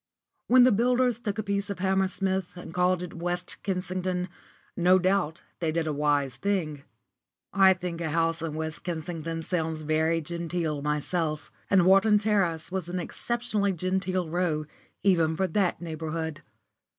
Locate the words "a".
1.37-1.43, 5.85-5.93, 8.01-8.09